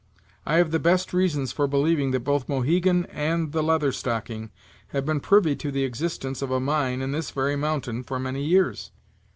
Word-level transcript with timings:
I 0.47 0.55
have 0.55 0.71
the 0.71 0.79
best 0.79 1.13
reasons 1.13 1.51
for 1.51 1.67
believing 1.67 2.09
that 2.09 2.21
both 2.21 2.49
Mohegan 2.49 3.05
and 3.11 3.51
the 3.51 3.61
Leather 3.61 3.91
Stocking 3.91 4.49
have 4.87 5.05
been 5.05 5.19
privy 5.19 5.55
to 5.57 5.69
the 5.71 5.83
existence 5.83 6.41
of 6.41 6.49
a 6.49 6.59
mine 6.59 7.03
in 7.03 7.11
this 7.11 7.29
very 7.29 7.55
mountain 7.55 8.01
for 8.01 8.17
many 8.19 8.43
years." 8.43 8.89